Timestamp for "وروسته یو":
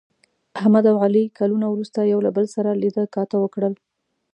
1.69-2.19